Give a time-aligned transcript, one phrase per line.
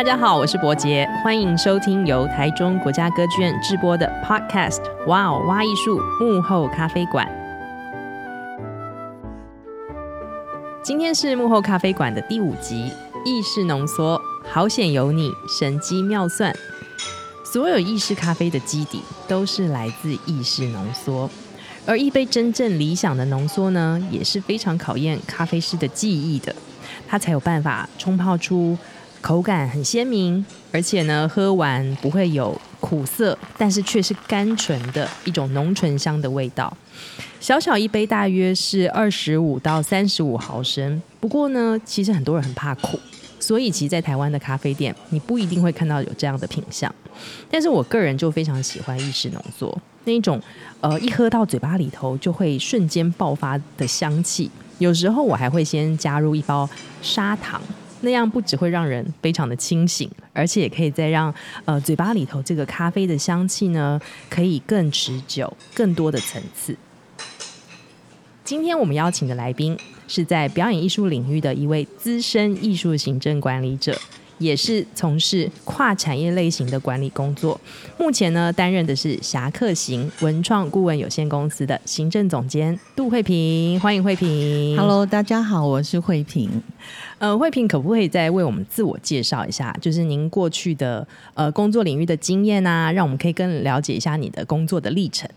[0.00, 4.76] 大家好，我是伯杰，欢迎收听由台中国家歌剧院制播的 Podcast
[5.06, 7.28] 《哇哦挖艺术幕后咖啡馆》。
[10.82, 12.90] 今天是幕后咖啡馆的第五集，
[13.26, 14.18] 意式浓缩，
[14.50, 16.50] 好险有你，神机妙算。
[17.44, 21.28] 所有意式咖啡的基底都是来自意式浓缩，
[21.84, 26.56] 而一杯真正理想的浓缩呢，也是非常考验咖啡师的技艺的，
[27.06, 28.78] 它才有办法冲泡出。
[29.20, 36.74] 口感很鲜明，而且呢，喝完不会有苦涩，但是却是甘醇的一种浓醇香的味道。
[37.38, 41.00] 小小一杯大约是二十五到三十五毫升。
[41.20, 42.98] 不过呢，其实很多人很怕苦，
[43.38, 46.92] 所以其实，在台湾的咖啡店，你不一定会看到有这样的品相。
[47.50, 50.40] 但是我个人就非常喜欢意式浓缩那一种，
[50.80, 54.50] 呃，一喝到嘴巴里头就会瞬间爆发的香气。
[54.78, 56.68] 有时候我还会先加入一包
[57.02, 57.60] 砂糖。
[58.02, 61.32] 那样不只会让人非常的清醒，而且也可以再让
[61.64, 66.76] 呃嘴巴里头这个咖啡的香气呢，可以更持久、更多的层次。
[68.44, 73.96] 今天我们邀请的来宾是在表演艺术领域的一位资深艺术行政管理者。
[74.40, 77.60] 也是从事跨产业类型的管理工作，
[77.98, 84.74] 目前呢担任的是侠客行文创顾问有限公司的行政总监杜慧萍，欢迎慧萍。
[84.78, 86.50] Hello，大家好，我是慧萍。
[87.18, 95.28] 呃，慧萍可不可以再为我们自我介绍一下，就是您过去的呃工作领域的经验啊，让我们可以更了解一下你的工作的历程。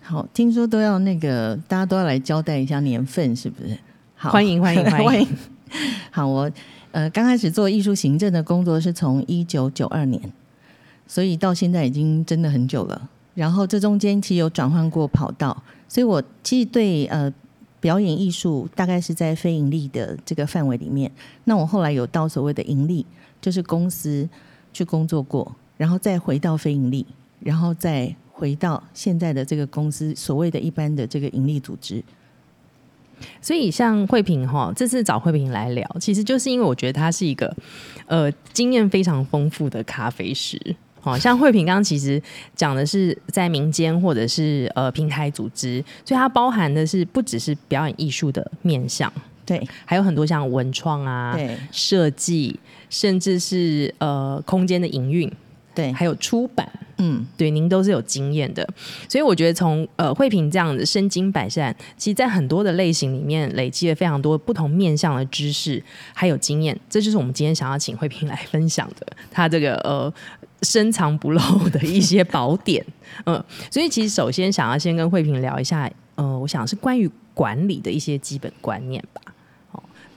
[0.00, 3.76] 好，听说都要那个大家都要来交代一下年份，是不是？
[4.14, 5.06] 好，欢迎欢迎欢迎。
[5.06, 5.28] 欢迎
[6.10, 6.50] 好，我。
[6.92, 10.20] 呃，刚开始做艺术行政的工作是从一九九二年，
[11.06, 13.10] 所以到现在已经真的很久了。
[13.34, 17.32] 然后这中间其实有转换过跑道，所以我其实对呃
[17.78, 21.10] 表演艺术大概是在非盈利的这个范围里面。
[21.44, 23.06] 那我后来有到所谓的盈利，
[23.40, 24.28] 就是公司
[24.72, 27.06] 去工作过，然后再回到非盈利，
[27.38, 32.02] 然后再回到现在的这个公司所谓的一般的这个盈利组织。
[33.40, 37.54] 所以，像慧萍哈，这次找慧萍来聊，其实就是因为我觉得她是一个
[38.06, 40.60] 呃经验非常丰富的咖啡师。
[41.00, 42.20] 好像慧萍刚刚其实
[42.56, 49.10] 讲的是在民间或者是呃平台组织，所以它包含的是不只是表演艺术的面向，
[49.46, 52.58] 对，还有很多像文创啊、对设计，
[52.90, 55.32] 甚至是呃空间的营运。
[55.74, 56.68] 对，还有出版，
[56.98, 58.68] 嗯，对，您都是有经验的，
[59.08, 65.80] 所以我觉得从呃慧萍这样子身经百战，其实在很多的类型里面累积了非常多不同面向的知识，
[66.12, 70.12] 还有经验，这就是我们今天想要请慧萍来分享的，她这个呃
[70.62, 72.84] 深藏不露的一些宝典，
[73.26, 79.22] 嗯、呃，所以其实首先想要先跟慧萍聊一下，呃，我想是关于管理的一些基本观念吧。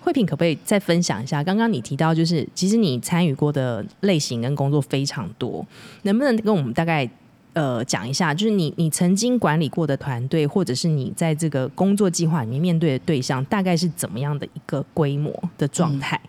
[0.02, 1.44] 慧品可不可以再分享一下？
[1.44, 5.66] 刚刚你提到，就是其实你参与过的类型跟工作非常多，
[6.02, 7.10] 能不能跟我们大概
[7.54, 8.34] 呃讲一下？
[8.34, 16.20] 就是你你曾经管理过的团队，或者是你在这个工作计划里面面对的对象，大概是怎么样的一个规模的状态？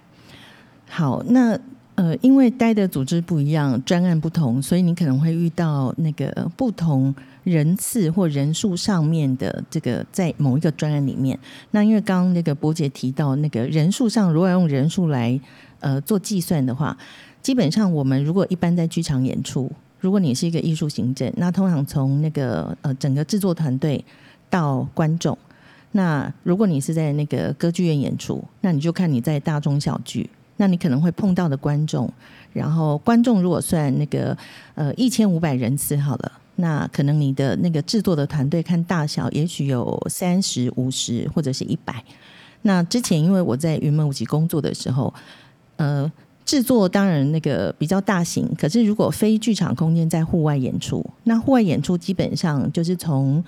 [0.88, 1.58] 好，那。
[2.02, 7.14] 呃，因为待的组织不一样，专案不同，所以你可能会遇到那个不同
[7.44, 11.38] 人次或人数上面的这个在某一个专案里面。
[11.70, 15.40] 那因为刚刚那个伯姐提到，那个人数上如果用人数来
[15.78, 16.98] 呃做计算的话，
[17.40, 19.70] 基本上我们如果一般在剧场演出，
[20.00, 24.04] 如果你是一个艺术行政，那通常从那个呃整个制作团队
[24.50, 25.38] 到观众，
[25.92, 30.28] 那如果你是在那个歌剧院演出，那你就看你在大中小剧。
[30.56, 32.08] 那你可能会碰到的观众，
[32.52, 34.36] 然后观众如果算那个
[34.74, 42.04] 呃一千五百人次好了，那可能你的那个制作的团队看大小，也许有三十五十或者是一百。
[42.62, 45.12] 那之前因为我在云门舞集工作的时候，
[45.76, 46.10] 呃，
[46.44, 53.42] 制作当然那个比较大型，可是如果非剧场空间在户外演出，那户外演出基本上就是从。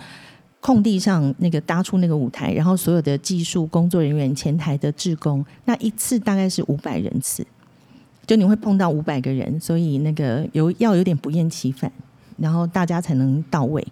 [0.64, 7.46] 空地上那个搭出那个舞台，然后所有的技术工作人员、前台的志工，那一次大概是五百人次，
[8.26, 11.92] 就你会碰到五百个人，所以那个有要有点不厌其烦，
[12.38, 13.86] 然后大家才能到位。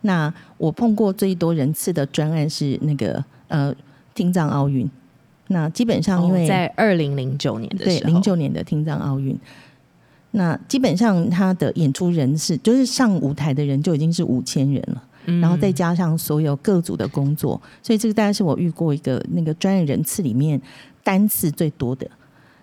[0.00, 3.74] 那我碰过最多人次的专案是那个呃
[4.14, 4.90] 听障奥运，
[5.48, 9.38] 那基本上因为、哦、在二零零九年的时候，对零九年的听障奥运，
[10.30, 15.02] 那基本上他的演出人次就是上舞台的人就已经是五千人了。
[15.40, 20.60] 然后再加上所有各组的工作，所以这个大概是我遇过一个那个专业人次里面
[21.02, 22.08] 单次最多的。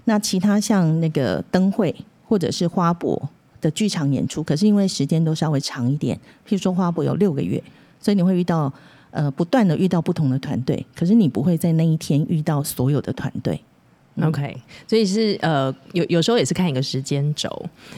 [0.06, 1.96] 那其他像那个灯会
[2.26, 3.30] 或者是花博
[3.62, 6.16] 的剧场演出，可是因为时间都稍微长一点，
[6.48, 7.64] 譬如说花博有六个月，
[8.00, 8.72] 所以你会遇到
[9.12, 13.60] 呃不断的遇到不同的团队，可是你不会在那一天遇到所有的团队。
[14.22, 14.56] OK，
[14.88, 17.50] 所以是呃有有时候也是看一个时间轴，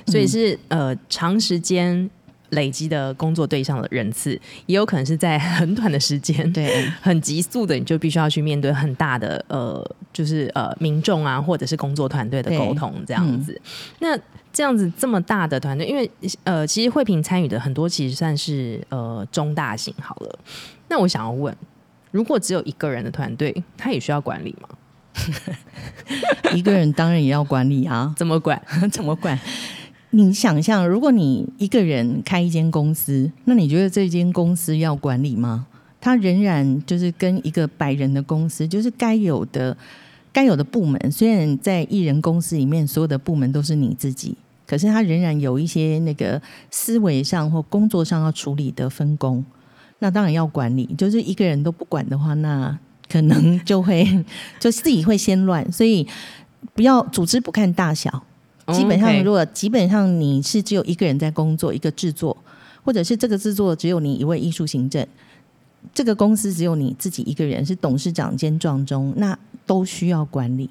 [0.07, 2.09] 所以是呃长时间
[2.55, 13.53] 累积的工作对象的人次，也有可能是在很短的时间，对， 很急速的，你就必须要去面对很大的呃就是呃民众啊，或者是工作团队的沟通这样子。
[13.53, 13.61] 嗯、
[13.99, 14.19] 那
[14.51, 16.09] 这样子这么大的团队，因为
[16.43, 20.39] 呃其实惠平参与的很多其实算是呃中大型好了。
[20.87, 21.55] 那我想要问，
[22.11, 24.69] 如果只有一个人的团队，他也需要管理吗？
[26.53, 28.61] 一个人当然也要管理啊， 怎么管？
[28.91, 29.37] 怎么管？
[30.15, 35.67] 你想象，如果你一个人开一间公司，那你觉得这间公司要管理吗？
[36.00, 39.75] 它仍然就是跟一个百人的公司，就是该有的、
[40.31, 41.12] 该有的部门。
[41.12, 44.33] 虽然在一人公司里面，所有的部门都是你自己，
[44.65, 46.41] 可是它仍然有一些那个
[46.71, 49.44] 思维上或工作上要处理的分工。
[50.00, 52.77] 那当然要管理，就是一个人都不管的话，那。
[53.07, 54.03] 可能就会
[54.59, 56.07] 就自己会先乱，所以
[56.73, 58.23] 不要组织不看大小。
[58.73, 62.35] 基本上，如果基本上你是只有一个人在工作，一个制作，
[62.83, 65.06] 或者是这个制作只有你一位艺术行政，
[65.94, 70.69] 这个公司只有你自己一个人是董事长兼壮中，那都需要管理。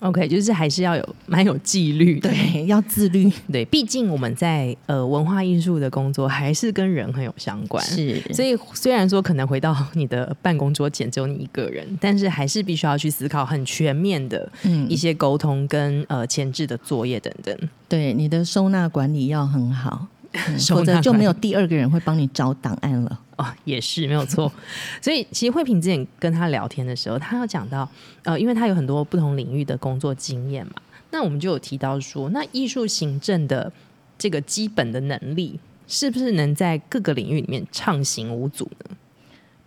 [0.00, 3.30] OK，就是还是要有蛮有纪律的，对，要自律。
[3.52, 8.18] 对，毕竟我们在呃文化艺术的工作还是跟人很有相关，是。
[8.32, 14.50] 所以虽然说可能回到 你的办公桌前只有你一个人，但是还是必须要去思考很全面的
[14.88, 17.56] 一些沟通跟呃前置的作业等等。
[17.88, 20.06] 对，你的收纳管理要很好。
[20.32, 23.20] 嗯、 否则就没有第二个人会帮你找档案了。
[23.36, 24.52] 哦，也是没有错。
[25.00, 27.88] 所以其实慧萍之前跟他聊天的时候，他有讲到，
[28.24, 30.74] 呃，因为他有很多不同领域的工作经验嘛，
[31.10, 33.72] 那我们就有提到说，那艺术行政的
[34.18, 38.96] 这个基本的能力，是不是能在各个领域里面畅行无阻呢？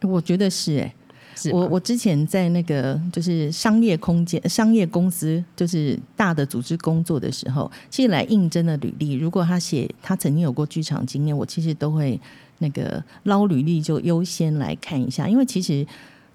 [0.07, 0.95] 我觉得是哎、欸。
[1.51, 12.19] 我我之前在那个就是商业空间、商业公司，就是大的组织工作的时候，其实来应征的履历，如果他写他曾经有过剧场经验，我其实都会
[12.59, 15.85] 那个捞履历就优先来看一下，因为其实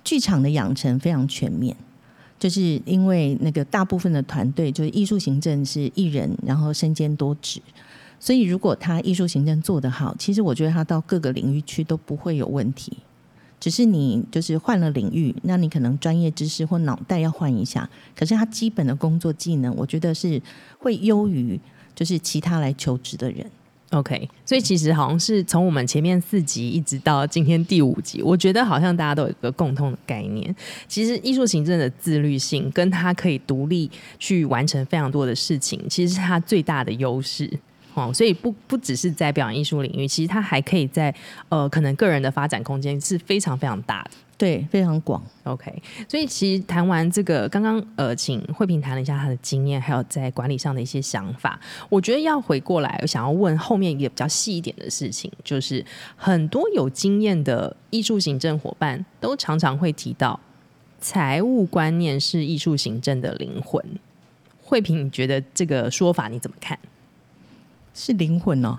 [0.04, 1.76] 剧场的养成非常全面，
[2.38, 7.60] 就是因为那个大部分的团队就是艺术行政是一人，然后身兼多职，
[8.18, 12.96] 所以如果他艺术行政做得好，其实我觉得他到各个领域去都不会有问题。
[13.60, 17.88] 只是你就是换了领域，那你可能专业知识或脑袋要换一下。
[18.14, 20.40] 可是他基本的工作技能，我觉得是
[20.78, 21.58] 会优于
[21.94, 23.44] 就是其他来求职的人。
[23.92, 30.54] OK，所以其实好像是从我们前面四集一直到今天第五集，我觉得好像大家都有一个共通的概念。
[30.86, 37.50] 其实艺术行政的自律性，跟他可以独立去完成非常多的事情，其实是他最大的优势。
[37.98, 41.14] 哦，所以不不只是在表演艺术领域，其实它还可以在
[41.48, 45.22] 呃，可能个人的发展空间是非常非常大的，对，非常广。
[45.44, 45.72] OK，
[46.08, 51.58] 所以其实谈完这个，刚刚呃，请慧平谈了一下他的经验，还有在管理上的一些想法。
[51.88, 55.84] 我觉得要回过来，我想要问后面一个比较细一点的事情，就是
[56.14, 60.38] 很多有经验的艺术行政伙伴都常常会提到，
[61.00, 63.84] 财务观念是艺术行政的灵魂。
[64.62, 66.78] 慧平，你觉得这个说法你怎么看？
[68.00, 68.78] 是灵魂哦，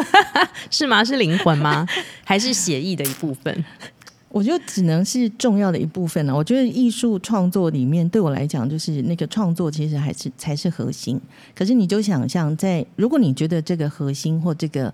[0.72, 1.04] 是吗？
[1.04, 1.86] 是灵魂吗？
[2.24, 3.64] 还是写意的一部分？
[4.30, 6.34] 我觉得只能是重要的一部分了。
[6.34, 11.20] 我觉得艺术创作里面，对我来讲，就是那个创作其实还是才是核心。
[11.54, 14.92] 可是你就想象，在如果你觉得这个核心或这个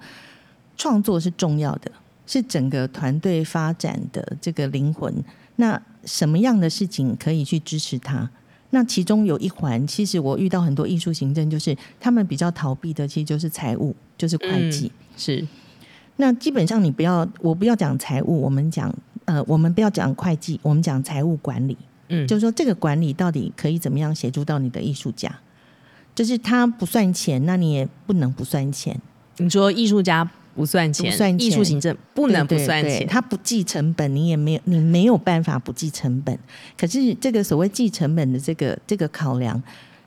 [0.76, 1.90] 创作是重要的，
[2.26, 5.14] 是整个团队发展的这个灵魂，
[5.56, 8.28] 那什么样的事情可以去支持它？
[8.74, 14.86] 那其中有一环，其实我遇到很多艺术行政，就是他们比较逃避的，其实就是财务，就是会计。
[14.86, 15.46] 嗯、是，
[16.16, 18.90] 那基本上你不要，我不要讲财务，我们讲
[19.26, 21.76] 呃，我们不要讲会计，我们讲财务管理。
[22.08, 25.30] 嗯，就是说这个管理到底可以怎么样协助到你的艺术家？
[26.14, 28.98] 就是他不算钱，那你也不能不算钱。
[29.36, 30.30] 你说艺术家？
[30.54, 33.06] 不算钱算钱，艺术行政不能不算钱。
[33.06, 36.38] 他不计成本，你也没有，你没有办法不计成本。
[36.76, 39.60] 可是这个所谓计成本的这个这个考量，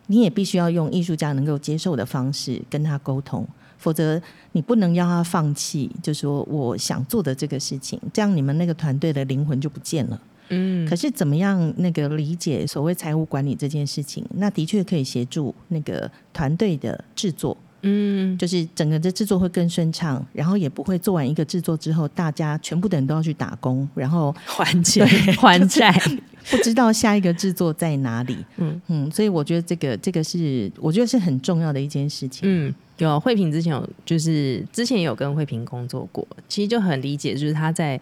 [0.07, 3.47] 你也必须要用艺术家能够接受的方式跟他沟通，
[3.77, 4.21] 否则
[4.51, 10.21] 你不能要他放弃，就说我想做的这个事情，这样你们那个团队的灵魂就不见了。
[10.49, 14.23] 嗯，可是怎么样那个理解所谓财务管理这件事情？
[14.35, 17.57] 那的确可以协助那个团队的制作。
[17.87, 25.91] 嗯，就是整个的制作会更顺畅，然后也不会做完一个制作之后，大家全部的人都要去打工，然后还钱 还债，
[26.49, 28.37] 不知道下一个制作在哪里。
[28.57, 32.41] 嗯嗯，所以我觉得这个这个是我觉得是很重要的一件事情。
[32.43, 37.99] 嗯，有慧萍之前有就是之前有跟慧萍工作过，其实就很理解，就是他在。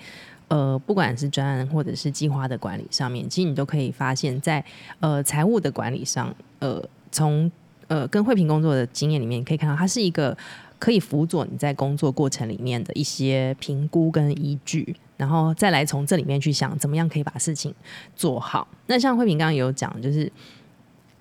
[0.49, 4.65] 呃，不管是专案或者是计划的管理上面，其实你都可以发现在，在
[4.99, 7.51] 呃财务的管理上，呃，从
[7.93, 10.35] 呃跟慧平工作的经验里面，可以看到它是一个
[10.79, 17.73] 可以辅佐你在工作过程里面的一些评估跟依据，然后再来从这里面去想怎么样可以把事情
[18.15, 18.67] 做好。
[18.87, 20.31] 那像慧平刚刚有讲，就是。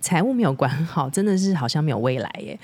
[0.04, 2.58] 财务没有管好，真的是好像没有未来耶。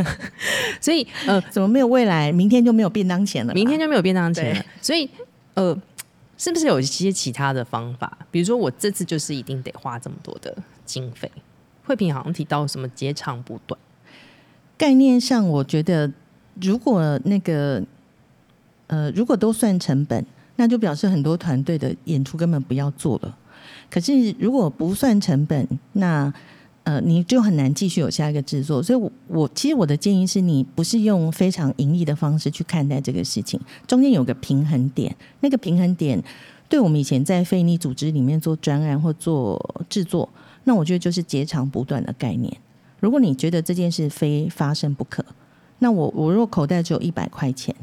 [0.80, 2.32] 所以呃，怎么没有未来？
[2.32, 3.52] 明天就没有便当钱了？
[3.52, 4.64] 明天就没有便当钱了。
[4.80, 5.06] 所以
[5.52, 5.78] 呃，
[6.38, 8.16] 是不是有一些其他的方法？
[8.30, 10.56] 比如说，我这次就是一定得花这么多的
[10.86, 11.30] 经费。
[11.84, 13.78] 慧萍好像提到什么截长补短，
[14.76, 16.10] 概念上，我觉得
[16.60, 17.82] 如果那个
[18.86, 20.24] 呃，如果都算成本，
[20.56, 23.36] 那就表示很多团队的演出根本不要做了。
[23.90, 26.32] 可是如果不算成本，那
[26.84, 36.20] 呃，你就很难继续有下一个制作，所以我，我我其实我的建议是你不是用非常盈利的方式去看待这个事情，中间有个平衡点，那个平衡点，
[36.68, 40.28] 对我们以前在非营利组织里面做专案或做制作，
[40.64, 42.56] 那我觉得就是截长补短的概念。
[43.00, 45.24] 如果你觉得这件事非发生不可，
[45.80, 47.74] 那我我若口袋只有一百块钱，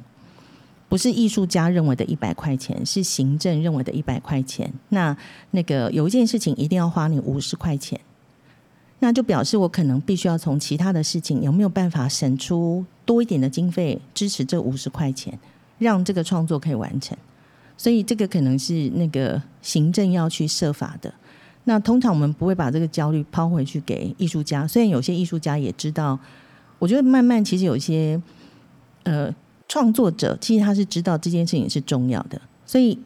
[0.88, 5.16] 不是艺术家认为的一百块钱，是行政认为的一百块钱，那
[5.52, 8.00] 那个有一件事情一定要花你五十块钱。
[9.00, 15.38] 那就表示我可能必须要从其他的事情有没有办法省出多一点的经费支持这五十块钱，
[15.78, 17.18] 让这个创作可以完成。
[17.78, 21.14] 所以这个可能是那个行政要去设法的。
[21.70, 26.18] 那通常我们不会把这个焦虑抛回去给艺术家，虽然有些艺术家也知道，
[26.80, 28.20] 我觉得慢慢其实有一些
[29.04, 29.32] 呃
[29.68, 32.98] 创作者其实他是知道这件事情是重要的，所以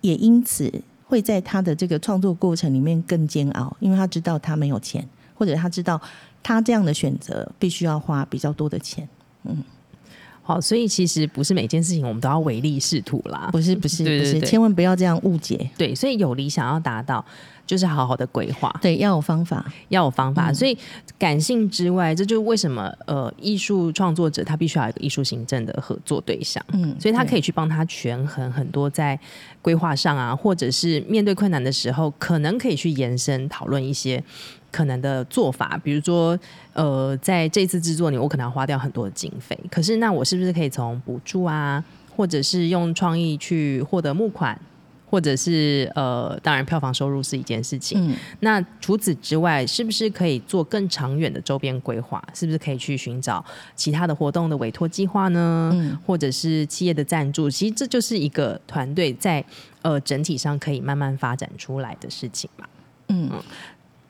[0.00, 0.72] 也因此
[1.06, 5.04] 会在他的这个创作过程里面更煎熬，因为他知道他没有钱。
[5.36, 6.00] 或者他知道
[6.44, 9.06] 他这样的选择必须要花比较多的钱，
[9.42, 9.64] 嗯，
[10.44, 15.68] 好，所以其实不是每件事情我们都要唯利是图啦，不是不是 不是，千万不要这样误解。
[15.76, 17.22] 对，所以有理想要达到，
[17.66, 20.50] 就是好好的规划，对，要有方法，要有方法。
[20.50, 20.76] 嗯、所以
[21.18, 29.18] 感性之外，这就是为什么呃，艺术创作者他必须要有一个艺术行政的合作对象，嗯，所以他可以去帮他权衡很多在
[29.62, 34.22] 规划上啊，或者是面对困难的时候，可能可以去延伸讨论一些。
[34.70, 36.36] 可能的做法，比如说，
[36.72, 39.56] 呃，在这次制作里，我可能要花掉很多的经费。
[39.70, 41.84] 可是，那我是不是可以从补助啊，
[42.16, 44.60] 或者是用创意去获得募款，
[45.14, 48.04] 或者是呃，当然票房收入是一件事情。
[48.04, 48.16] 嗯。
[48.40, 52.20] 那除此之外，是不是可以做更长远的周边规划？
[52.34, 53.44] 是不是可以去寻找
[53.76, 55.70] 其他的活动的委托计划呢？
[55.72, 55.96] 嗯。
[56.04, 57.48] 或者是企业的赞助？
[57.48, 59.44] 其实这就是一个团队在
[59.82, 62.66] 呃整体上可以慢慢发展出来的事情嘛。
[63.06, 63.30] 嗯。
[63.32, 63.40] 嗯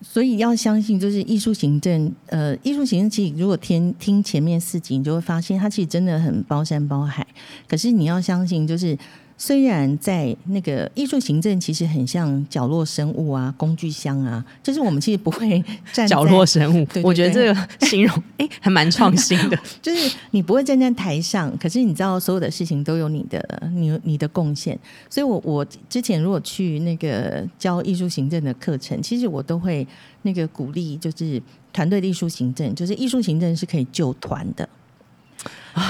[0.01, 2.11] 所以要相信，就是艺术行政。
[2.29, 7.27] 呃，艺术行政其实如果听听前面四集，你就会发现它其实真的很包山包海。
[7.69, 8.97] 可是你要相信，就是。
[9.37, 15.63] 虽然在那个艺术行政，其实很像角落生物啊，工具箱啊，就是我们其实不会
[15.93, 16.85] 站在角落生物。
[16.85, 19.59] 对对对，我觉得这个形容哎，还蛮创新的。
[19.83, 24.79] 就是你不会站在台上，可是你知道所有的事情都有你的你你的贡献。
[25.11, 29.87] 所以我我之前如果去那个教艺术行政的课程，其实我都会
[30.23, 34.69] 那个鼓励，就是团队的艺术行政，就是艺术行政是可以救团的，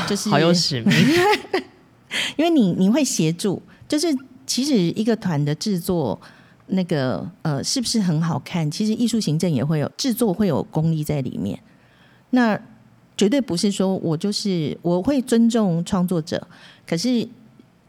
[0.08, 0.92] 就是好有使命。
[2.36, 4.06] 因为你你会协助，就是
[4.46, 6.20] 其实一个团的制作，
[6.68, 8.70] 那个呃是不是很好看？
[8.70, 11.58] 其实艺术行政也会有制作会有功力在里面。
[12.30, 12.60] 那
[13.16, 16.46] 绝对不是说我就是我会尊重创作者，
[16.86, 17.26] 可是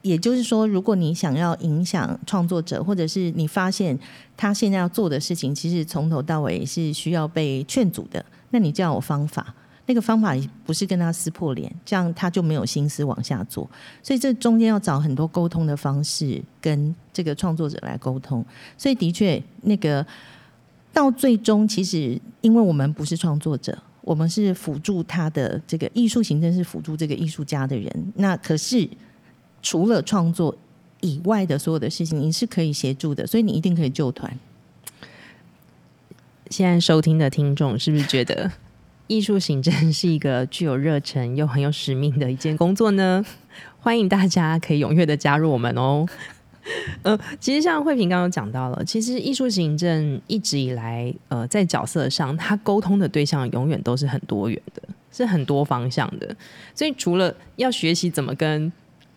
[0.02, 3.98] 也就是说，如果你想要影响创作者，或者是你发现
[4.38, 9.56] 他现在要做的事情，其实从头到尾是需要被劝阻的，那你就要有方法。
[9.88, 13.70] 那个方法不是跟他撕破脸，这样他就没有心思往下做。
[14.02, 18.44] 所以这中间要找很多沟通的方式，跟这个创作者来沟通。
[18.78, 20.06] 所以的确，那个
[20.92, 28.14] 到最终，其实因为我们不是创作者，我们是辅助他的这个艺术行政，是辅助这个艺术家的人。
[28.16, 28.90] 那可是
[29.62, 30.56] 除了创作
[31.02, 34.36] 以外的所有的事情，你是可以协助的，所以你一定可以救团。
[36.50, 38.52] 现在收听的听众是不是觉得？
[39.08, 43.24] 艺术行政是一个具有热忱又很有使命的一件工作呢，
[43.80, 46.06] 欢迎大家可以踊跃的加入我们哦。
[47.04, 54.82] 呃，其实像慧萍刚刚讲到了，其实艺术行政一直以来，呃，在角色上，他沟通的对象永远都是很多元的，
[55.12, 56.36] 是很多方向的。
[56.74, 58.72] 所以除了要学习怎么跟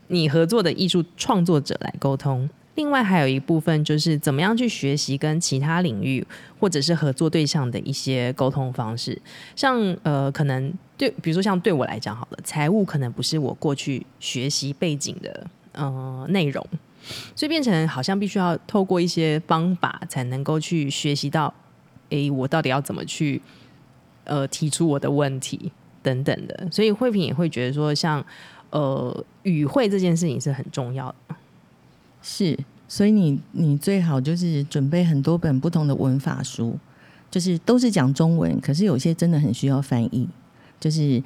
[0.09, 2.49] 你合作的艺术创作者来沟通。
[2.79, 6.25] 另外还有一部分就是怎么样去学习跟其他领域
[6.61, 9.21] 或者是合作对象的一些沟通方式，
[9.57, 16.65] 像呃可能对，比如说像对我来讲好了，财务可能不是我过去学习背景的呃内容，
[17.35, 21.53] 所以变成好像必须要透过一些方法才能够去学习到，
[22.11, 23.43] 诶，我到底要怎么去
[24.23, 26.69] 呃提出我的问题等等的。
[26.71, 28.25] 所以慧萍也会觉得说，像
[28.71, 31.35] 呃语会这件事情是很重要的。
[32.23, 36.79] 是，所以你你最好就是准备很多本不同的文法书，
[37.31, 40.29] 就是都是讲中文，可是有些真的很需要翻译，
[40.81, 41.23] 就是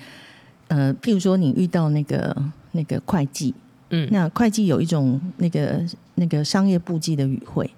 [0.68, 2.37] 呃，譬如说你遇到那个
[2.72, 3.54] 那个会计。
[3.94, 5.84] 嗯，那会计有一种那个
[6.14, 7.70] 那个商业簿记的语汇。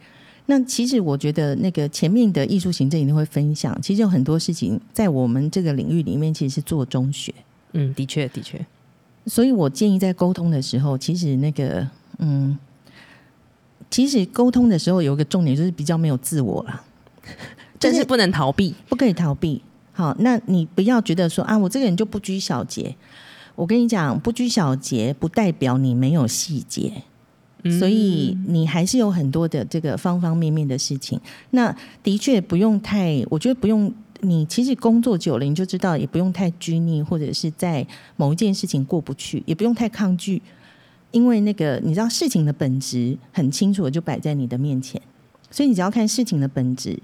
[0.47, 3.77] 那其实我觉得那个前面的艺术行政一定会分享。
[3.83, 7.35] 其实有很多事情在我们这个领域里面，其实是做中学。
[7.73, 8.65] 嗯，的确的确。
[9.27, 11.85] 所以我建议在沟通的时候，其实那个
[12.19, 12.57] 嗯，
[13.95, 16.83] 其实沟通的时候有一个重点就是比较没有自我了，
[17.79, 19.63] 但是不能逃避，不可以逃避。
[19.93, 22.97] 好，那你不要觉得说啊，我这个人就不拘小节。
[23.55, 27.05] 我跟你讲，不拘小节不代表你没有细节，
[27.63, 31.21] 嗯，所以你还是有很多的这个方方面面的事情。
[31.51, 31.73] 那
[32.03, 33.95] 的确不用太，我觉得不用。
[34.23, 37.87] 你其实工作久了，你就知道，也不用太拘泥，或者是在
[38.17, 40.43] 某一件事情过不去，也不用太抗拒，
[41.15, 45.01] 因为那个你知道事情的本质很清楚的就摆在你的面前，
[45.51, 46.99] 所以你只要看事情的本质。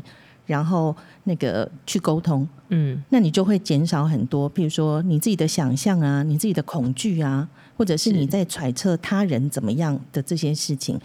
[0.47, 10.99] 然后那个去沟通，嗯，那你就会减少很多，譬如说你自己的想象啊，你自己的恐惧啊，或者是你在揣测他人怎么样的这些事情，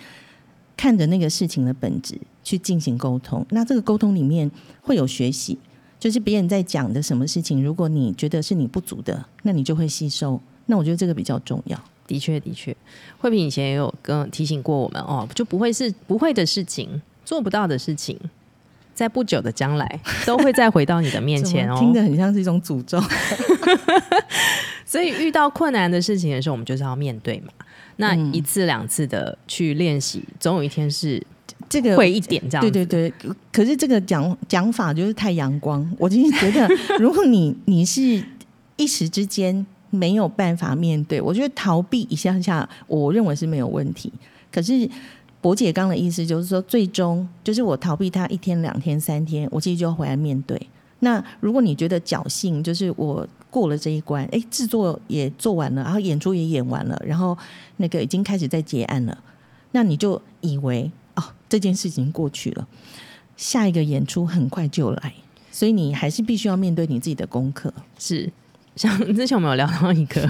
[0.76, 3.46] 看着那个事情的本质去进行沟通。
[3.52, 4.50] 那这个沟通里面
[4.82, 5.60] 会有学习，
[6.00, 10.42] 就是别人在讲的什么事情，如果你觉得是你不足的，那你就会吸收。
[10.66, 11.80] 那我觉得这个比较重要。
[12.08, 12.76] 的确，的确，
[13.18, 18.20] 慧萍以前也有跟提醒过我们哦，就不会是不会的事情，做不到的事情。
[18.94, 21.76] 在不久的将来，都会再回到你的面前 哦。
[21.78, 22.98] 听得很像是一种诅咒。
[24.86, 27.52] 所以遇到困难的事情的时候，我们就是要面对嘛。
[27.98, 31.22] 那一次两次的去练习，总有一天是
[31.68, 32.62] 这个会一点这样。
[32.62, 33.12] 对对对。
[33.52, 35.86] 可是这个讲讲法就是太阳光。
[36.00, 36.66] 我就是觉得，
[36.98, 38.24] 如果你你是
[38.78, 39.66] 一时之间
[39.96, 44.12] 没有办法面对，我觉得逃避一下下，我认为是没有问题。
[44.52, 44.90] 可是。
[45.42, 50.60] 博姐刚的意思就是说，最终就是我逃避他一天、两天、三天，我其实就要回来面对。
[51.02, 57.38] 那如果你觉得侥幸，就是我过了这一关，哎，制作也做完了，然后演出也演完了，然后
[57.78, 59.16] 那个已经开始在结案了，
[59.74, 62.68] 那你就以为哦，这件事情过去了，
[63.38, 65.14] 下一个演出很快就来，
[65.52, 67.72] 所以你还是必须要面对你自己的功课。
[68.00, 68.34] 是，
[68.76, 70.30] 像之前我们有聊到一个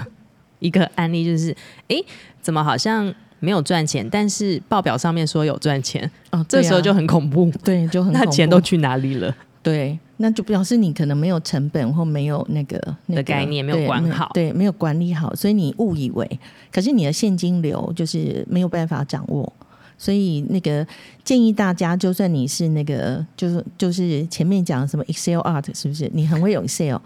[0.60, 1.56] 一个案例，就是
[1.88, 1.98] 哎，
[2.42, 3.14] 怎么好像。
[3.40, 9.36] 没有赚钱，但是报表上面说有赚钱哦，这时候就很恐怖，对，就很 恐怖，那钱都去哪里了？
[9.62, 16.40] 对，那就表示你可能没有成本或没有那个、那个、的概念，没有管好对，对，没有管理好，所以你误以为，
[16.72, 19.52] 可是你的现金流就是没有办法掌握，
[19.96, 20.88] 所以那个
[21.24, 26.10] 建议大家，就算你是那个，就是就是前面讲的什么 Excel art，是不是？
[26.14, 26.98] 你很会有 Excel，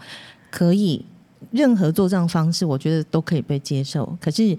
[0.50, 1.04] 可以
[1.50, 4.56] 任何做账方式，我觉得都可以被接受，可是。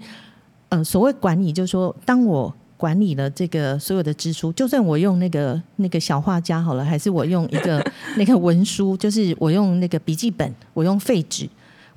[0.72, 7.84] 呃，所谓管理，就是说，当我管理了这个所有的支出，就算我用那个那个小画家好了，还是我用一个
[8.16, 11.46] 那个文书，就是我用那个笔记本，我用废纸，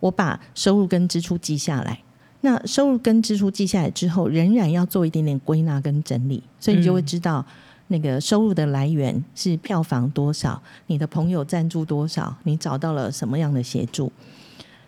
[0.02, 1.98] 我把收入跟支出记下来。
[2.42, 7.46] 那收入跟支出记下来之后，仍然要做一点点归纳跟整理，所以你就会知道
[7.88, 14.12] 那个收入的来源是票房多少，你的朋友赞助多少，你找到了什么样的协助。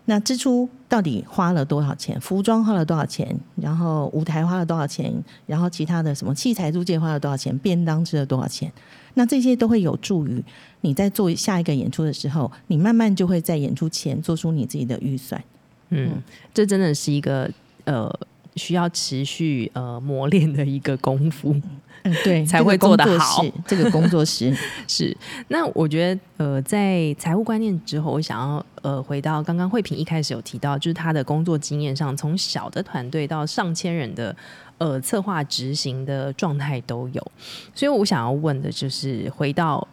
[0.09, 2.19] 那支出到底花了多少钱？
[2.21, 3.37] 服装花了多少钱？
[3.57, 5.13] 然后舞台花了多少钱？
[5.45, 7.55] 然后其他的什么器材租借花了多少钱？
[7.59, 8.71] 便当吃了多少钱？
[9.15, 10.41] 那这些都会有助于
[10.79, 15.43] 你在做下一个演出的时候，你慢慢就会在演出前做出你自己的预算。
[15.89, 17.51] 嗯，这真的是一个
[17.83, 18.09] 呃
[18.57, 21.55] 需要持续呃磨练的一个功夫。
[22.03, 23.43] 嗯，对， 才会做得好。
[23.65, 24.55] 这个工作室
[24.87, 25.15] 是。
[25.47, 34.35] 那我觉得，呃，在财务观念之后，我想要呃回到刚刚慧萍一开始有提到，就是他的工作经验上，从小的团队到上千人的
[34.77, 37.31] 呃策划执行的状态都有。
[37.73, 39.85] 所以我想要问的就是，回到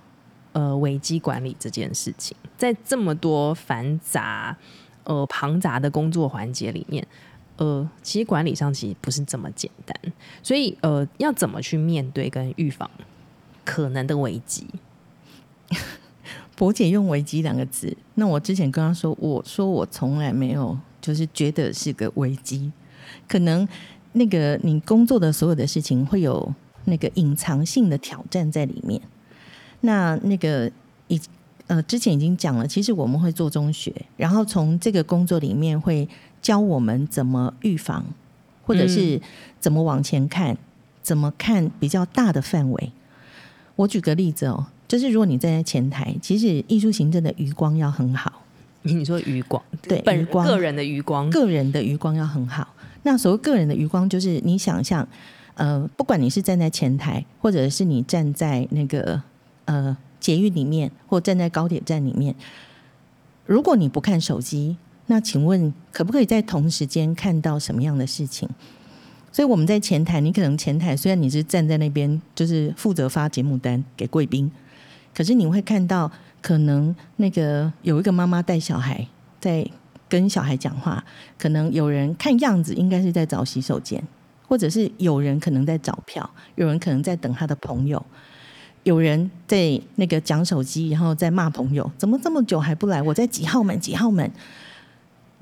[0.52, 4.54] 呃危机管理这件事情，在这么多繁杂
[5.04, 7.04] 呃庞杂的工作环节里面。
[7.56, 9.96] 呃，其实管理上其实不是这么简单，
[10.42, 12.90] 所以呃，要怎么去面对跟预防
[13.64, 14.66] 可能的危机？
[16.56, 22.72] 博姐用“危机”两个字，那我之前跟她说，我说我从来没有就是觉得是个危机，
[23.28, 23.66] 可能
[24.12, 26.52] 那个你工作的所有的事情会有
[26.86, 29.00] 那个隐藏性的挑战在里面。
[29.82, 30.70] 那那个
[31.06, 31.20] 已
[31.68, 36.08] 呃之前已经讲了，其实我们会做中学，然后从这个工作里面会。
[36.44, 38.04] 教我们怎么预防，
[38.66, 39.18] 或者是
[39.58, 40.58] 怎么往前看，
[41.02, 42.92] 怎么看比较大的范围。
[43.76, 48.42] 我举个例子哦，就是如果你站在前台，其实艺术行政的余光要很好。
[48.82, 52.68] 你说余光，对，本光，个人的余光，个人的余光要很好。
[53.04, 55.08] 那所谓个人的余光，就是你想象，
[55.54, 59.22] 呃，不管你是站在前台，或者是你站在那个
[59.64, 62.34] 呃捷运里面，或站在高铁站里面，
[63.46, 64.76] 如果你不看手机，
[65.06, 68.48] 那请问可不可以在同时间看到什么样的事情？
[69.32, 74.50] 所以我们在前台，你可能前台虽然你是站在那边，就是负责发节目单给贵宾，
[75.14, 76.10] 可是你会看到。
[76.44, 79.08] 可能那个有一个妈妈带小孩
[79.40, 79.66] 在
[80.10, 81.02] 跟小孩讲话，
[81.38, 84.06] 可能有人看样子应该是在找洗手间，
[84.46, 88.04] 或者是有人可能在找票，有人可能在等他的朋友，
[88.82, 93.00] 有人在那个讲手机，然后在骂朋友，怎么这么久还不来？
[93.00, 93.80] 我在几号门？
[93.80, 94.30] 几号门？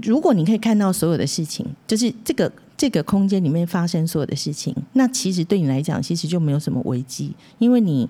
[0.02, 8.08] 如果你可以看到所有的事情，就是这个这个空间里面发生所有的事情，那其实对你来讲，其实就没有什么危机，因为你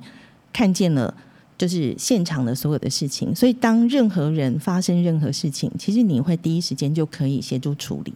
[0.52, 1.14] 看见了。
[1.58, 8.12] 就是现场的所有的事情，所以当任何人发生任何事情，其实你会第一时间就可以协助处理。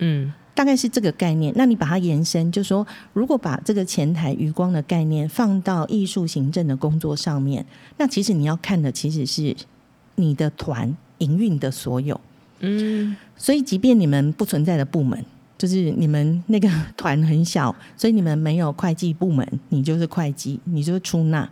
[0.00, 1.50] 嗯，大概是这个概念。
[1.56, 7.64] 那你把它延伸，就说如果把这个前台余光的概念放到艺术行政的工作上面，
[7.96, 9.56] 那其实你要看的其实是
[10.16, 12.20] 你的团营运的所有。
[12.60, 15.22] 嗯，所以即便你们不存在的部门，
[15.58, 21.48] 就是你们那个团很小，所以你们没有会计部门，你就是会计，你就是出纳。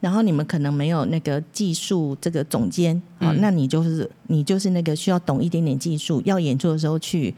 [0.00, 7.32] 然后你们可能没有那个技术这个总监啊，嗯、那你就是你就是那个需要懂一点点技术，要演出的时候去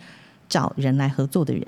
[0.49, 1.63] 找人来合作的人。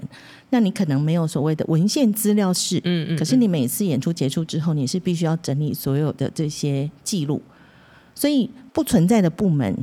[0.48, 3.18] 那你可能没有所谓的文献资料室，嗯，嗯嗯。
[3.18, 7.42] 可是你每次演出结束之后，你是必须要整理所有的这些记录。
[8.14, 9.76] 所以不存在的部门，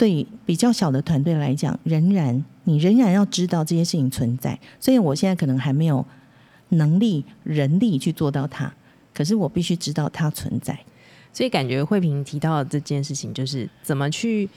[0.00, 4.58] 对比较小的团队来讲，仍然你仍然要知道这些事情存在。
[4.80, 6.02] 所以我现在可能还没有
[6.70, 8.72] 能力、人力去做到它。
[9.12, 10.78] 可是我必须知道它存在，
[11.34, 14.48] 所以感觉慧萍提到的这件事情，就是怎么去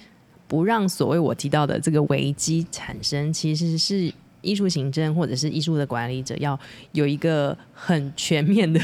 [0.47, 6.57] 不让所谓我提到的这个危机产生，其实是艺术行政或者是艺术的管理者要
[6.93, 8.79] 有一个很全面的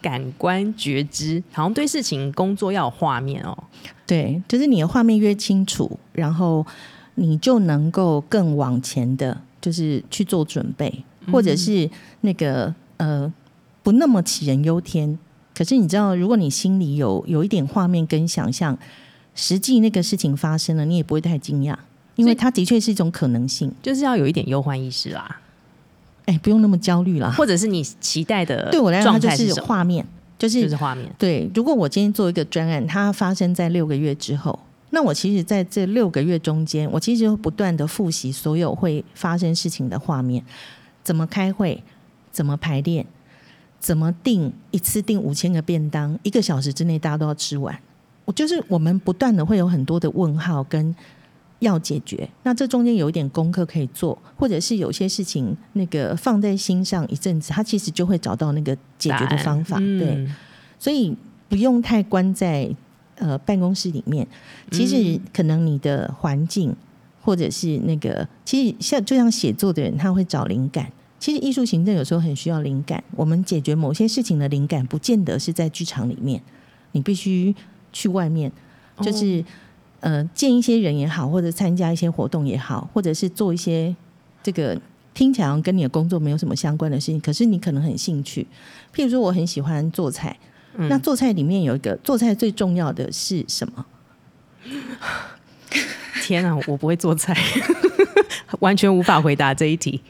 [0.00, 3.56] 感官觉知，好像对事情工作要有画面哦。
[4.06, 6.66] 对，就是你的画面越清楚，然后
[7.14, 11.88] 你就能够更往前的，就是去做准备，或者是
[12.22, 13.32] 那个呃。
[13.82, 15.18] 不那么杞人忧天，
[15.54, 18.78] 可是你知道，如果你心里有有一点画面跟想象，
[19.34, 21.74] 实际那个事情发生了，你也不会太惊讶，
[22.14, 25.40] 因为它的确是一种可能性，就是要有一点忧患意识啦。
[26.26, 30.06] 哎，不用那么焦虑啦，或者是你期待的，对我来讲，它就是画面，
[30.38, 31.08] 就是就是画面。
[31.18, 34.58] 对，如果我今天做一个专案，它发生在六个月之后，
[34.90, 40.44] 那我其实在这六个月中间，我其实会不断的复习所有会发生事情的画面，
[41.02, 41.82] 怎么开会，
[42.30, 43.06] 怎么排练。
[43.78, 47.74] 怎么订一次订五千个便当，一个小时之内大家都要吃完？
[48.26, 50.94] 我就是我们不断的会有很多的问号跟
[51.60, 52.28] 要解决。
[52.42, 59.78] 那这中间有一点功课可以做，或者是有些事情那个放在心上一阵子，他其实就会找到那个解决的方法。
[59.80, 60.28] 嗯、对，
[60.78, 61.16] 所以
[61.48, 62.68] 不用太关在
[63.16, 64.26] 呃办公室里面。
[64.70, 66.74] 其实可能你的环境
[67.22, 70.90] 或者是那个，其实像就像写作的人，他会找灵感。
[71.18, 73.04] 其实艺术行政有时候很需要灵感。
[73.14, 76.42] 我们解决某些事情的灵感，不见得是在剧场里面，
[76.92, 77.54] 你必须
[77.92, 78.50] 去外面，
[79.02, 79.44] 就是
[80.00, 83.94] 呃见一些人也好，或者参加一些活动也好，或者是做一些
[84.42, 84.80] 这个
[85.14, 88.46] 听起来跟你的工作没有什么相关的事情，可是你可能很兴趣。
[88.94, 90.36] 譬如说，我很喜欢做菜，
[90.74, 93.86] 嗯、那做菜里面有一个做菜最重要的是什么？
[96.22, 97.36] 天啊，我不会做菜，
[98.60, 100.00] 完全无法回答这一题。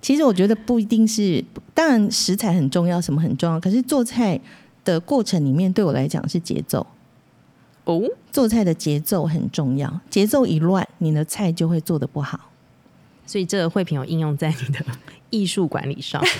[0.00, 3.60] 其实我觉得不一定是，当然食材很重要，什么很重要。
[3.60, 4.40] 可是做菜
[4.84, 6.86] 的过程里面，对我来讲是节奏。
[7.84, 12.50] 哦，做菜的节奏很重要，节奏一乱，你的菜就会做的不好。
[13.26, 14.84] 所以这个慧萍有应用在你的
[15.30, 16.22] 艺术管理上。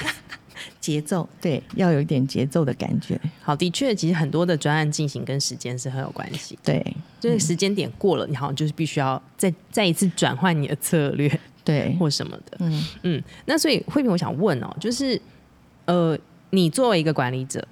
[0.78, 3.20] 节奏对，要有一点节奏的感觉。
[3.40, 6.56] 好，的确，其实很多的专案进行跟时间是很有关系。
[6.62, 6.84] 对，
[7.18, 11.40] 就是时间点过了，你好像就是必须要再再一次转换你的策略。
[11.64, 15.20] 对，或什么的，嗯嗯，那所以慧萍，我想问哦，就是
[15.86, 16.16] 呃，
[16.50, 17.66] 你作为一个管理者，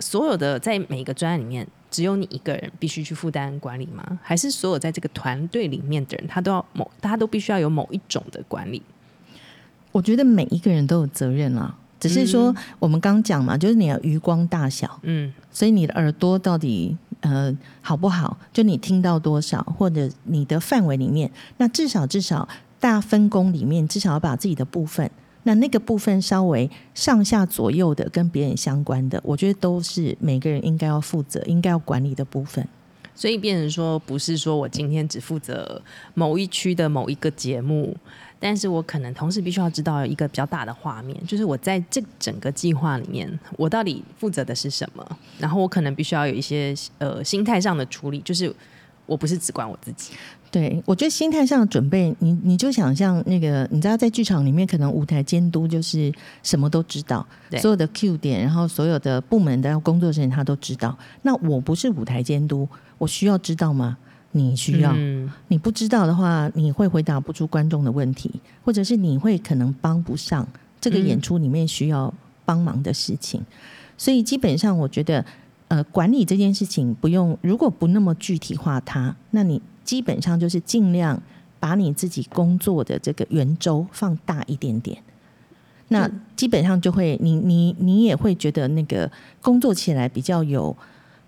[0.00, 4.18] 所有的在每一个专案里面，只有你一个人必须去负担管理吗？
[4.20, 8.82] 还是所有在这个团队里面的人，他都要某，大家都必须要有某一种的管理？
[9.92, 18.36] 我觉得每一个人都有责任啊，只是说我们刚讲嘛，就是你的余光大小，嗯，所以你的耳朵到底呃好不好？
[18.52, 22.48] 就你听到多少，或者你的范围里面，那至少至少。
[22.80, 25.10] 大分工里面，至少要把自己的部分
[25.44, 32.66] 那那个部分稍微上下左右的跟别人相关的，我觉得都是每个人应该要负责、应该要管理的部分。
[33.14, 35.80] 所以变成说，不是说我今天只负责
[36.14, 37.96] 某一区的某一个节目，
[38.40, 45.18] 但是我可能同时必须要知道一个比较大的画面，就是我在这整个计划里面，我到底负责的是什么？
[45.38, 48.52] 然后我可能必须要有一些呃心态上的处理，就是
[49.06, 50.12] 我不是只管我自己。
[50.50, 56.12] 对，我觉得心态上的准备，你你就想象那个，你知道在剧场里面，可能舞台监督就是
[56.42, 57.26] 什么都知道，
[57.58, 60.96] 所有的 Q 点，然后所有的部门的工作人员他都知道。
[61.22, 62.68] 那我不是舞台监督。
[62.96, 63.98] 我需要知道吗？
[64.30, 68.30] 你需要，嗯、你不知道的话，你会回答不出观众的问题，
[68.64, 70.46] 或者是你会可能帮不上
[70.80, 72.12] 这个演出里面需要
[72.44, 73.40] 帮忙的事情。
[73.40, 73.46] 嗯、
[73.98, 75.24] 所以基本上，我觉得，
[75.68, 81.22] 呃，管理这件事情不用，如果不那么具体化它，那你基本上就是尽量
[81.58, 84.98] 把你自己工作的这个圆周放大一点点。
[85.88, 89.10] 那基本上就会，你你你也会觉得那个
[89.42, 90.76] 工作起来比较有。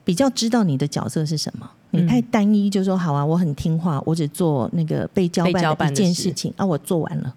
[0.04, 7.34] 比较知道你的角色是什么，你太单一，就说好啊，我很听话，我只做那个被交办的一件事情啊，我做完了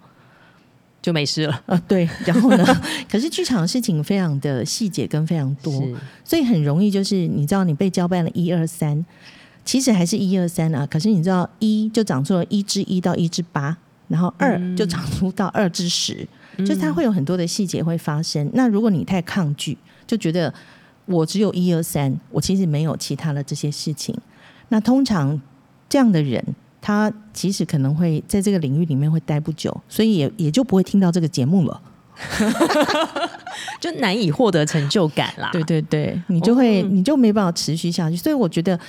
[1.02, 1.84] 就没事了啊、呃。
[1.88, 2.66] 对， 然后呢？
[3.10, 5.72] 可是剧场的事情非常的细节跟非常多，
[6.24, 9.06] 所以很容易就是你知道你被交办了一二三，
[9.66, 10.86] 其实还是一二三啊。
[10.86, 13.76] 可是你知道一就长出了一至一到一至八，
[14.08, 18.50] 然后二就长出到二至十、嗯，就是它会有很多的细节会发生。
[18.54, 20.54] 那如果你太抗拒，就觉得。
[21.06, 24.16] 我只有一二三，我其实没有其他的这些事情。
[24.68, 25.42] 那通常
[25.90, 31.82] 这样的人，他其实可能会在这个领域里面会待不久，所以也也就不会听到这个节目了，
[33.80, 35.50] 就难以获得成就感啦。
[35.52, 38.16] 对对对，你就会、哦、你就没办法持续下去。
[38.16, 38.80] 所以我觉得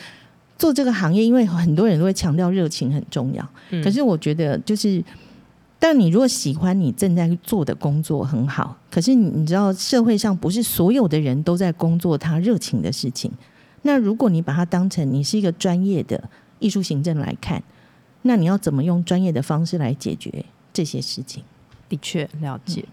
[0.58, 5.02] 做这个行业，因为很多人都会强调热情很重要，嗯、可是我觉得就是。
[5.82, 13.32] 但你如果喜欢你正在做的工作很好，可是你你知道社会上不是所有的人都在工作他热情的事情。
[13.80, 16.22] 那如果你把它当成你是一个专业的
[16.58, 17.62] 艺术行政来看，
[18.22, 21.42] 那你要怎么用专业的方式来解决这些事情？
[21.88, 22.84] 的确了解。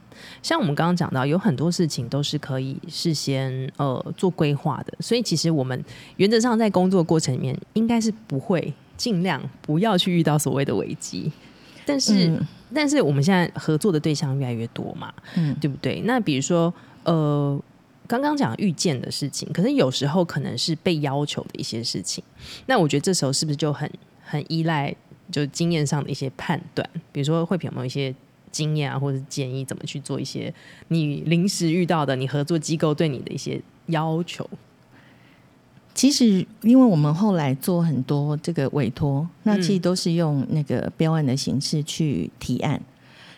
[0.42, 5.86] 像我们刚刚讲到，有很多事情都是可以事先呃做规划的，所以其实我们
[6.16, 11.32] 原则上在工作过程里面，应该是不会尽量不要去遇到所谓的危机。
[11.86, 16.02] 但是，嗯、但是我们现在合作的对象越来越多嘛，嗯，对不对？
[16.06, 17.62] 那比如说，呃，
[18.08, 22.24] 刚刚讲遇见的事情，可是有时候可能是被要求的一些事情。
[22.66, 23.90] 那我觉得这时候是不是就很
[24.22, 24.94] 很依赖
[25.32, 26.90] 就经验上的一些判断？
[27.12, 28.14] 比如说，慧萍有没有一些
[28.52, 30.54] 经验啊，或者建议怎么去做一些
[30.88, 34.50] 你临时遇到的你合作机构对你的一些要求？
[35.94, 42.80] 其实，因为我们后来做很多这个委托，那其实都是用那个标案的形式去提案。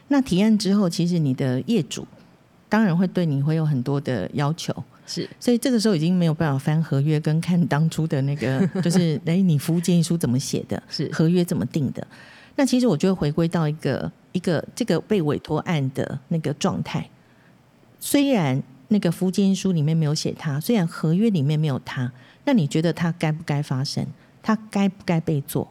[0.10, 2.06] 那提案之后，其实你的业主
[2.68, 4.76] 当然会对你会有很多的要求，
[5.10, 5.28] 是。
[5.40, 12.06] 所以这个时候已经没有办法翻合约，跟看当初的那个， 就是哎，你服务建议书怎么写的，是合约怎么定的。
[12.56, 17.10] 那其实我就会回归到一个一个这个被委托案的那个状态。
[18.00, 22.12] 虽然那个服务建议书里面没有写他，虽然合约里面没有他。
[22.46, 24.06] 那你觉得他该不该发生？
[24.42, 25.70] 他该不该被做？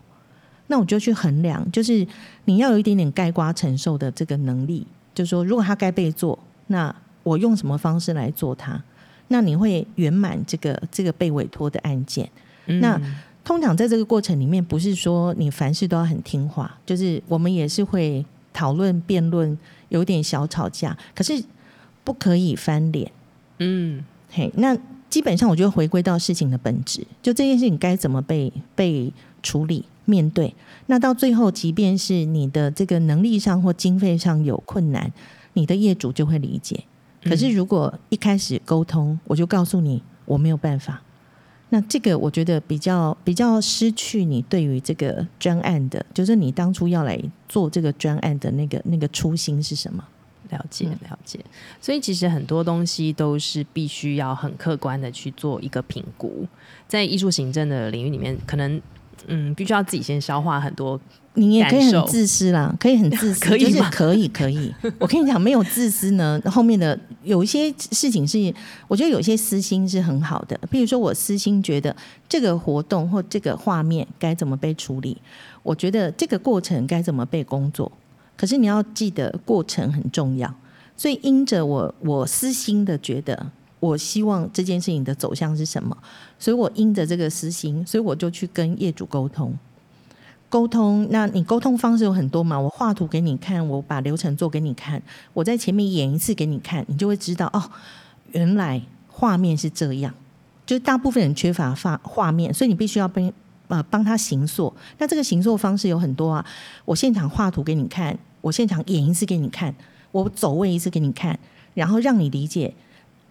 [0.68, 2.06] 那我就去衡量，就是
[2.44, 4.86] 你要有一点点盖瓜承受的这个能力。
[5.14, 8.80] 就是说，如果他该被做，那我用什么方式来做它？
[9.28, 12.28] 那你会圆满这个这个被委托的案件。
[12.66, 12.80] 嗯。
[12.80, 13.00] 那
[13.44, 19.56] 通常在这个过程里面，不是说你凡事都要很听话，就是我们也是会讨论、辩论，
[19.88, 21.42] 有点小吵架，可是
[22.04, 23.10] 不可以翻脸。
[23.58, 24.76] 嗯，嘿，那。
[25.10, 29.10] 基本上，我就回归到事情的本质，就这件事情该怎么被被
[29.42, 30.54] 处理、面对。
[30.88, 35.10] 那到最后，即便是你的这个能力上或经费上有困难，
[35.54, 36.84] 你的业主就会理解。
[37.22, 41.02] 可是，如果一开始沟通，我就告诉你我没有办法，
[41.70, 50.04] 那这个我觉得比较比较失去你对于这个专案的，就是你当初要来做这个专案的那个那个初心是什么？
[50.50, 51.38] 了解了解，
[51.78, 56.46] 所以其实很多东西都是必须要很客观的去做一个评估，
[56.86, 58.80] 在艺术行政的领域里面，可能
[59.26, 61.00] 嗯，必须要自己先消化很多。
[61.34, 64.74] 你也可以很自私啦，可以很自私， 可以就是可以可以。
[64.98, 68.52] 我跟你讲，没有自私呢，后面的有一些事情是，
[68.88, 70.58] 我觉得有些私心是很好的。
[70.68, 71.94] 比如说，我私心觉得
[72.28, 75.16] 这个活动或这个画面该怎么被处理，
[75.62, 77.92] 我觉得这个过程该怎么被工作。
[78.36, 80.52] 可是你要记得过程很重要，
[80.96, 85.96] 所以因着我我私心的觉得，我希望这件事情的走向是什么，
[86.38, 89.56] 所以我因着这个私心，所以我就去跟业主沟通。
[90.50, 92.58] 沟通，那你沟通方式有很多嘛？
[92.58, 95.02] 我画图给你看，我把流程做给你看，
[95.34, 97.70] 我在前面演一次给你看，你就会知道哦，
[98.32, 100.14] 原来画面是这样。
[100.64, 103.32] 就是大部分人缺乏画画面，所以你必须要帮
[103.68, 104.74] 呃帮他形塑。
[104.96, 106.44] 那这个形塑方式有很多啊，
[106.84, 109.74] 我现场画图给你看，我现场演一次给你看，
[110.12, 111.38] 我走位一次给你看，
[111.74, 112.74] 然后让你理解。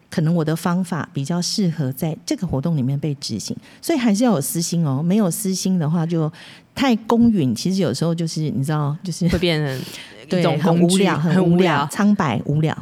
[0.09, 5.03] 可能我的方法比较适合在这个活动里面被执行，所以还是要有私心哦。
[5.03, 6.31] 没有私心的话，就
[6.73, 7.53] 太公允。
[7.53, 9.85] 其实有时候就是你知道，就是会变成
[10.29, 12.77] 对很无聊，很无聊，苍白无聊。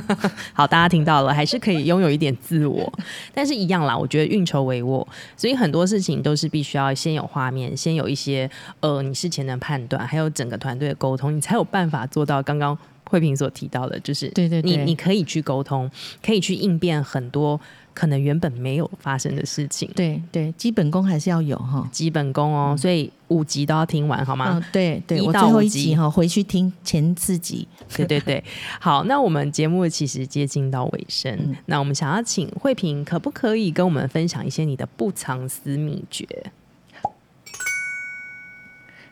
[0.52, 2.92] 好，大家听到了，还是可以拥有一点自我，
[3.32, 3.96] 但是一样啦。
[3.96, 12.76] 我觉得运筹帷幄，所以很多事情都是必须要先有画面，先有一些呃你事前的判断，还有整个团队的沟通，你才有办法做到刚刚。
[13.08, 15.90] 慧萍所提到的，就是对对，你你可以去沟通，
[16.22, 17.60] 可以去应变很多
[17.94, 19.90] 可能原本没有发生的事情。
[19.94, 22.70] 对对，基本功还是要有哈，基本功哦。
[22.72, 24.58] 嗯、所以五集都要听完，好吗？
[24.60, 27.66] 嗯、对对，我最后一集哈，回去听前四集。
[27.96, 28.42] 对对对，
[28.80, 36.26] 好，那我们节目其实接近到尾声，嗯、那我们想要请慧萍，可不可以跟我们分享一些你的不藏私秘诀？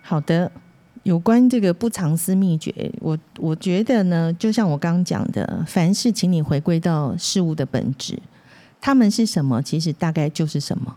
[0.02, 0.50] 好的。
[1.04, 8.18] 有关这个不藏私秘诀，我我觉得呢，就像我刚刚讲的，凡事请你回归到事物的本质，
[8.80, 10.96] 他们是什么，其实大概就是什么。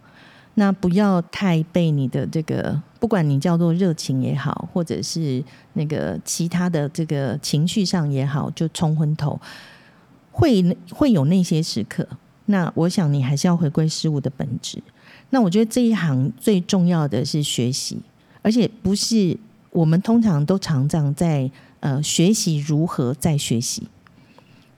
[0.55, 5.43] 那不要太被你的这个，不管你叫做热情也好，或者是
[5.73, 9.37] 那个其他的这个情绪上也好，就冲昏头，
[10.31, 12.07] 会会有那些时刻。
[12.45, 14.81] 那我想你还是要回归事物的本质。
[15.31, 17.99] 那我觉得这一行最重要的是学习，
[18.41, 19.37] 而且不是。
[19.71, 21.49] 我们通常都常常在
[21.79, 23.87] 呃学习如何再学习，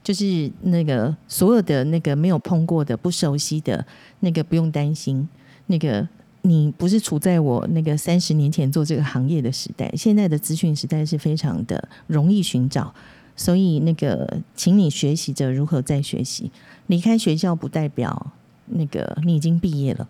[0.04, 3.86] 就是那个所有的那个没有碰过的、不熟悉的
[4.20, 5.28] 那个不用担心，
[5.68, 6.08] 那个
[6.42, 12.94] 你不是处在我那个三十年前做这个行业的时代，现在的资讯时代是非常的容易寻找，
[13.36, 16.52] 所以那个请你学习着如何再学习。
[16.88, 18.34] 离开学校不代表
[18.66, 20.08] 那个你已经毕业了，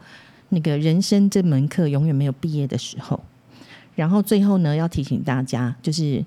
[0.49, 3.19] 那个人生这门课永远没有毕业的时候。
[3.99, 6.23] 然后最后呢，要提醒大家，就是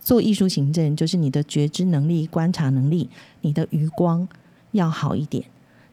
[0.00, 3.10] 做艺术行政，就是你的觉知能力、观察能力、
[3.42, 4.26] 你的余光
[4.70, 5.44] 要好一点。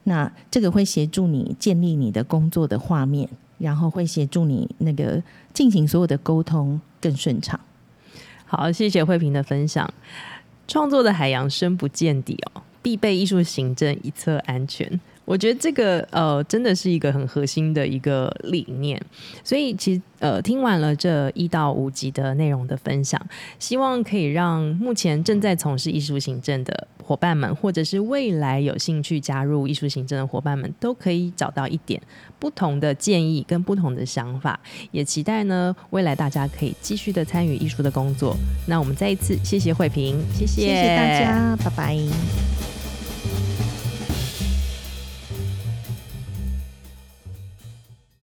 [0.04, 7.60] 那这个会协助你建立你的工作的画面，然后会协助你那个进行所有的沟通更顺畅。
[8.46, 9.92] 好，谢谢慧萍的分享。
[10.66, 14.98] 创作的海洋深不见底哦，必备艺术行政一侧安全。
[15.28, 18.98] 我觉得这个呃，真的是一个很核心的一个理念。
[19.44, 23.20] 所以其实呃，听完了这一到五集的内容的分享，
[23.58, 32.00] 希望可以让目前正在从事艺术行政的伙伴们，或者是未来有兴趣加入艺术行政的伙伴们，都可以找到一点
[32.38, 34.58] 不同的建议跟不同的想法。
[34.92, 38.34] 也期待呢，未来大家可以继续的参与艺术的工作。
[38.66, 42.57] 那我们再一次谢谢慧萍，谢谢，谢谢大家，拜拜。